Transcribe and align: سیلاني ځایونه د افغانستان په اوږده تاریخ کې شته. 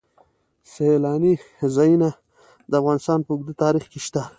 سیلاني 0.73 1.33
ځایونه 1.75 2.09
د 2.69 2.71
افغانستان 2.81 3.19
په 3.23 3.31
اوږده 3.33 3.53
تاریخ 3.63 3.85
کې 3.91 3.99
شته. 4.05 4.23